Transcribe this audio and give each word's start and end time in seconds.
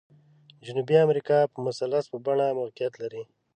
جنوبي 0.65 0.95
امریکا 1.05 1.37
په 1.53 1.57
مثلث 1.67 2.03
په 2.11 2.17
بڼه 2.25 2.47
موقعیت 2.59 2.93
لري. 3.01 3.23